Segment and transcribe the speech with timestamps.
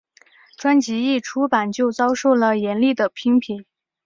[0.57, 3.63] 专辑一出版就遭受了严厉的批评。